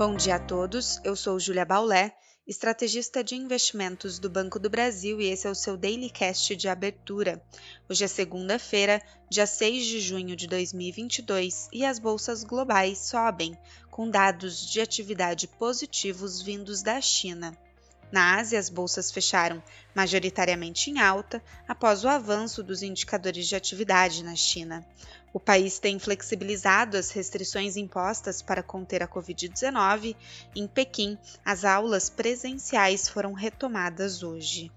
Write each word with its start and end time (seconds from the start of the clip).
Bom 0.00 0.16
dia 0.16 0.36
a 0.36 0.38
todos, 0.38 0.98
eu 1.04 1.14
sou 1.14 1.38
Julia 1.38 1.66
Baulé, 1.66 2.16
estrategista 2.46 3.22
de 3.22 3.34
investimentos 3.34 4.18
do 4.18 4.30
Banco 4.30 4.58
do 4.58 4.70
Brasil 4.70 5.20
e 5.20 5.26
esse 5.26 5.46
é 5.46 5.50
o 5.50 5.54
seu 5.54 5.76
Daily 5.76 6.08
Cast 6.08 6.56
de 6.56 6.70
abertura. 6.70 7.44
Hoje 7.86 8.04
é 8.04 8.08
segunda-feira, 8.08 9.02
dia 9.28 9.46
6 9.46 9.84
de 9.84 10.00
junho 10.00 10.34
de 10.34 10.46
2022 10.46 11.68
e 11.70 11.84
as 11.84 11.98
bolsas 11.98 12.42
globais 12.42 12.96
sobem, 13.10 13.54
com 13.90 14.08
dados 14.08 14.66
de 14.66 14.80
atividade 14.80 15.46
positivos 15.46 16.40
vindos 16.40 16.80
da 16.80 16.98
China. 17.02 17.54
Na 18.10 18.38
Ásia, 18.38 18.58
as 18.58 18.70
bolsas 18.70 19.12
fecharam 19.12 19.62
majoritariamente 19.94 20.90
em 20.90 21.00
alta 21.00 21.42
após 21.66 22.04
o 22.04 22.08
avanço 22.08 22.62
dos 22.62 22.82
indicadores 22.82 23.46
de 23.46 23.56
atividade 23.56 24.22
na 24.22 24.34
China. 24.36 24.84
O 25.32 25.38
país 25.38 25.78
tem 25.78 25.96
flexibilizado 25.96 26.96
as 26.96 27.12
restrições 27.12 27.76
impostas 27.76 28.42
para 28.42 28.64
conter 28.64 29.00
a 29.00 29.06
Covid-19. 29.06 30.16
Em 30.56 30.66
Pequim, 30.66 31.16
as 31.44 31.64
aulas 31.64 32.10
presenciais 32.10 33.08
foram 33.08 33.32
retomadas 33.32 34.24
hoje. 34.24 34.72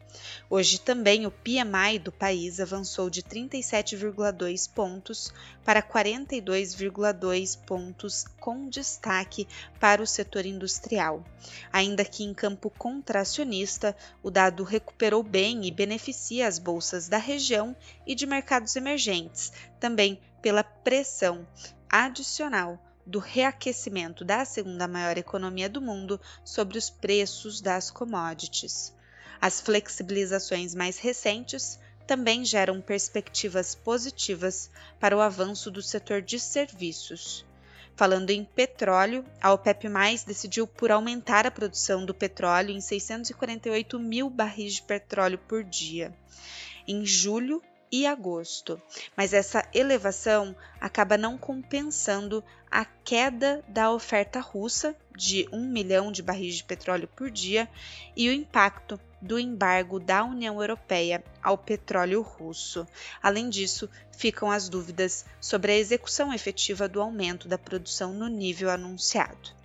Hoje 0.48 0.80
também 0.80 1.26
o 1.26 1.32
PMI 1.32 1.98
do 1.98 2.12
país 2.12 2.59
avançou 2.59 3.09
de 3.09 3.23
37,2 3.23 4.70
pontos 4.71 5.34
para 5.66 5.82
42,2 5.82 7.57
pontos, 7.66 8.26
com 8.40 8.70
destaque 8.70 9.48
para 9.80 10.04
o 10.04 10.07
setor 10.07 10.45
industrial. 10.45 11.23
Ainda 11.71 12.05
que 12.05 12.23
em 12.23 12.32
campo 12.32 12.70
contracionista, 12.70 13.95
o 14.21 14.30
dado 14.30 14.63
recuperou 14.63 15.02
bem 15.23 15.66
e 15.66 15.71
beneficia 15.71 16.48
as 16.48 16.57
bolsas 16.57 17.09
da 17.09 17.17
região 17.17 17.75
e 18.07 18.16
de 18.16 18.25
mercados 18.25 18.75
emergentes, 18.75 19.52
também 19.79 20.20
pela 20.41 20.63
pressão 20.63 21.45
adicional 21.89 22.79
do 23.05 23.20
reaquecimento 23.20 24.23
da 24.23 24.45
segunda 24.45 24.87
maior 24.87 25.18
economia 25.18 25.68
do 25.68 25.81
mundo 25.81 26.20
sobre 26.46 26.77
os 26.77 26.90
preços 26.90 27.59
das 27.59 27.91
commodities. 27.91 28.93
As 29.41 29.59
flexibilizações 29.59 30.74
mais 30.74 30.98
recentes 30.98 31.77
também 32.07 32.46
geram 32.46 32.79
perspectivas 32.79 33.76
positivas 33.76 34.70
para 34.99 35.18
o 35.18 35.21
avanço 35.21 35.70
do 35.70 35.81
setor 35.81 36.21
de 36.21 36.40
serviços. 36.40 37.46
Falando 37.96 38.32
em 38.32 38.44
petróleo, 38.44 39.24
a 39.40 39.54
OPEP+, 39.54 39.88
decidiu 40.26 40.66
por 40.66 40.91
aumentar 40.91 41.46
a 41.46 41.52
produção 41.52 42.05
do 42.05 42.13
petróleo 42.13 42.72
em 42.72 42.82
648 42.82 43.99
mil 43.99 44.30
barris 44.30 44.74
de 44.76 44.82
petróleo 44.82 45.38
por 45.38 45.63
dia. 45.63 46.12
Em 46.88 47.05
julho, 47.05 47.62
e 47.94 48.08
agosto, 48.08 48.82
mas 49.16 49.34
essa 49.34 49.63
elevação 49.72 50.55
acaba 50.82 51.16
não 51.16 51.38
compensando 51.38 52.44
a 52.72 52.84
queda 52.84 53.63
da 53.68 53.91
oferta 53.91 54.40
russa 54.40 54.96
de 55.16 55.48
1 55.54 55.70
milhão 55.70 56.12
de 56.12 56.24
barris 56.24 56.55
de 56.55 56.64
petróleo 56.64 57.08
por 57.08 57.30
dia 57.30 57.70
e 58.16 58.27
o 58.27 58.34
impacto 58.34 58.99
do 59.21 59.38
embargo 59.38 59.99
da 59.99 60.24
União 60.24 60.60
Europeia 60.60 61.24
ao 61.44 61.55
petróleo 61.55 62.24
russo. 62.24 62.88
Além 63.21 63.48
disso, 63.48 63.88
ficam 64.12 64.50
as 64.50 64.68
dúvidas 64.68 65.24
sobre 65.40 65.74
a 65.74 65.78
execução 65.78 66.34
efetiva 66.34 66.88
do 66.90 67.00
aumento 67.00 67.47
da 67.47 67.59
produção 67.59 68.12
no 68.12 68.28
nível 68.28 68.72
anunciado. 68.72 69.62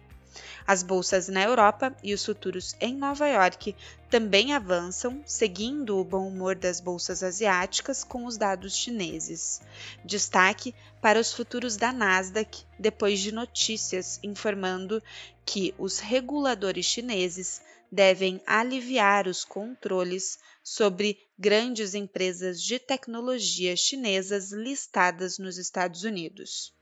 As 0.67 0.83
bolsas 0.83 1.29
na 1.29 1.43
Europa 1.43 1.95
e 2.03 2.15
os 2.15 2.25
futuros 2.25 2.75
em 2.81 2.95
Nova 2.95 3.27
York 3.27 3.75
também 4.11 4.53
avançam, 4.53 5.23
seguindo 5.27 5.99
o 5.99 6.05
bom 6.05 6.29
humor 6.29 6.55
das 6.55 6.81
bolsas 6.81 7.23
asiáticas 7.23 8.05
com 8.05 8.27
os 8.27 8.37
dados 8.37 8.77
chineses. 8.77 9.61
Destaque 10.05 10.75
para 11.01 11.21
os 11.21 11.33
futuros 11.33 11.77
da 11.77 11.93
Nasdaq, 11.93 12.65
depois 12.79 13.21
de 13.21 13.33
notícias 13.33 14.19
informando 14.23 15.03
que 15.45 15.75
os 15.79 15.99
reguladores 15.99 16.87
chineses 16.87 17.61
devem 17.91 18.41
aliviar 18.47 19.27
os 19.27 19.45
controles 19.45 20.39
sobre 20.63 21.19
grandes 21.39 21.95
empresas 21.95 22.63
de 22.63 22.79
tecnologia 22.79 23.75
chinesas 23.77 24.53
listadas 24.53 25.39
nos 25.39 25.57
Estados 25.57 26.05
Unidos. 26.05 26.77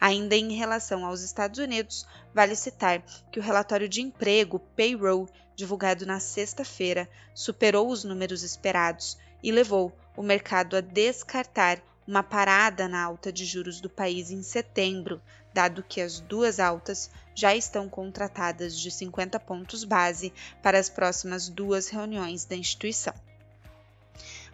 Ainda 0.00 0.36
em 0.36 0.52
relação 0.52 1.04
aos 1.04 1.22
Estados 1.22 1.58
Unidos, 1.58 2.06
vale 2.32 2.54
citar 2.54 3.02
que 3.32 3.40
o 3.40 3.42
relatório 3.42 3.88
de 3.88 4.00
emprego 4.00 4.60
payroll 4.76 5.28
divulgado 5.56 6.06
na 6.06 6.20
sexta-feira 6.20 7.08
superou 7.34 7.88
os 7.88 8.04
números 8.04 8.44
esperados 8.44 9.18
e 9.42 9.50
levou 9.50 9.92
o 10.16 10.22
mercado 10.22 10.76
a 10.76 10.80
descartar 10.80 11.82
uma 12.06 12.22
parada 12.22 12.88
na 12.88 13.02
alta 13.02 13.32
de 13.32 13.44
juros 13.44 13.80
do 13.80 13.90
país 13.90 14.30
em 14.30 14.42
setembro, 14.42 15.20
dado 15.52 15.82
que 15.82 16.00
as 16.00 16.20
duas 16.20 16.60
altas 16.60 17.10
já 17.34 17.54
estão 17.54 17.88
contratadas 17.88 18.78
de 18.78 18.90
50 18.90 19.38
pontos 19.40 19.84
base 19.84 20.32
para 20.62 20.78
as 20.78 20.88
próximas 20.88 21.48
duas 21.48 21.88
reuniões 21.88 22.44
da 22.44 22.56
instituição. 22.56 23.14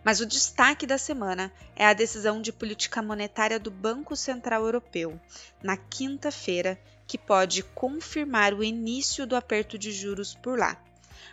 Mas 0.05 0.21
o 0.21 0.27
destaque 0.27 0.87
da 0.87 0.99
semana 0.99 1.51
é 1.75 1.87
a 1.87 1.95
decisão 1.95 2.43
de 2.43 2.53
política 2.53 3.01
monetária 3.01 3.59
do 3.59 3.71
Banco 3.71 4.15
Central 4.15 4.63
Europeu, 4.65 5.19
na 5.63 5.79
quinta-feira, 5.79 6.79
que 7.07 7.17
pode 7.17 7.63
confirmar 7.63 8.53
o 8.53 8.63
início 8.63 9.27
do 9.27 9.35
aperto 9.35 9.79
de 9.79 9.91
juros 9.91 10.35
por 10.35 10.59
lá. 10.59 10.79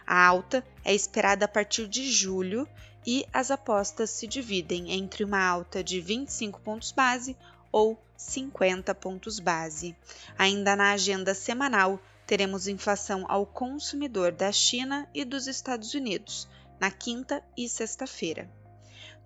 A 0.08 0.26
alta 0.26 0.66
é 0.86 0.96
esperada 0.96 1.44
a 1.44 1.50
partir 1.50 1.86
de 1.86 2.10
julho 2.10 2.66
e 3.06 3.26
as 3.34 3.52
apostas 3.52 4.10
se 4.10 4.26
dividem 4.26 4.94
entre 4.94 5.26
uma 5.26 5.44
alta 5.44 5.84
de 5.84 6.00
25 6.00 6.62
pontos 6.62 6.94
base 6.94 7.36
ou 7.74 8.02
50 8.16 8.96
pontos 8.96 9.40
base. 9.40 9.96
Ainda 10.38 10.78
na 10.78 10.92
agenda 10.92 11.34
semanal, 11.34 12.00
teremos 12.26 12.68
inflação 12.68 13.26
ao 13.28 13.46
consumidor 13.46 14.32
da 14.32 14.52
China 14.52 15.10
e 15.14 15.26
dos 15.26 15.48
Estados 15.48 15.94
Unidos, 15.94 16.48
na 16.80 16.90
quinta 16.90 17.44
e 17.58 17.68
sexta-feira. 17.68 18.50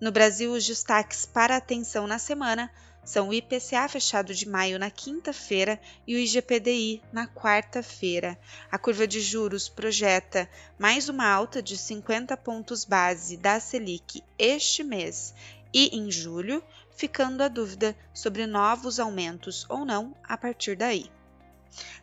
No 0.00 0.12
Brasil, 0.12 0.52
os 0.52 0.66
destaques 0.66 1.24
para 1.24 1.56
atenção 1.56 2.06
na 2.06 2.18
semana 2.18 2.70
são 3.02 3.28
o 3.28 3.34
IPCA 3.34 3.88
fechado 3.88 4.34
de 4.34 4.46
maio 4.46 4.78
na 4.78 4.90
quinta-feira 4.90 5.80
e 6.06 6.14
o 6.14 6.18
IGPDI 6.18 7.02
na 7.12 7.26
quarta-feira. 7.26 8.38
A 8.70 8.76
curva 8.78 9.06
de 9.06 9.20
juros 9.20 9.68
projeta 9.68 10.50
mais 10.78 11.08
uma 11.08 11.26
alta 11.26 11.62
de 11.62 11.78
50 11.78 12.36
pontos 12.36 12.84
base 12.84 13.36
da 13.36 13.58
Selic 13.58 14.22
este 14.38 14.82
mês 14.82 15.32
e 15.72 15.96
em 15.96 16.10
julho, 16.10 16.62
ficando 16.96 17.42
a 17.42 17.48
dúvida 17.48 17.96
sobre 18.12 18.46
novos 18.46 18.98
aumentos 18.98 19.64
ou 19.68 19.84
não 19.84 20.14
a 20.24 20.36
partir 20.36 20.76
daí. 20.76 21.10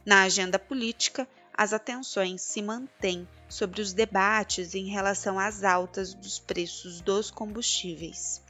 Na 0.05 0.23
agenda 0.23 0.57
política, 0.57 1.27
as 1.53 1.73
atenções 1.73 2.41
se 2.41 2.61
mantêm 2.61 3.27
sobre 3.47 3.81
os 3.81 3.93
debates 3.93 4.73
em 4.73 4.85
relação 4.85 5.37
às 5.37 5.63
altas 5.63 6.13
dos 6.13 6.39
preços 6.39 7.01
dos 7.01 7.29
combustíveis. 7.29 8.41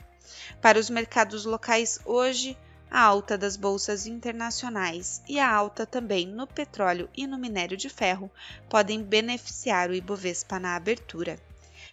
Para 0.61 0.79
os 0.79 0.89
mercados 0.89 1.45
locais 1.45 1.99
hoje, 2.05 2.57
a 2.89 3.01
alta 3.01 3.37
das 3.37 3.57
bolsas 3.57 4.05
internacionais 4.05 5.21
e 5.27 5.39
a 5.39 5.51
alta 5.51 5.85
também 5.85 6.27
no 6.27 6.45
petróleo 6.45 7.09
e 7.15 7.25
no 7.25 7.37
minério 7.37 7.75
de 7.75 7.89
ferro 7.89 8.31
podem 8.69 9.01
beneficiar 9.01 9.89
o 9.89 9.95
Ibovespa 9.95 10.59
na 10.59 10.75
abertura. 10.75 11.39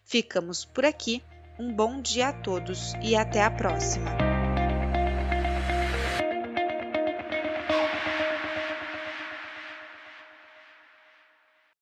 Ficamos 0.04 0.65
por 0.65 0.84
aqui, 0.84 1.22
um 1.59 1.72
bom 1.72 2.00
dia 2.00 2.28
a 2.28 2.32
todos 2.32 2.92
e 3.03 3.16
até 3.16 3.42
a 3.42 3.50
próxima! 3.50 4.29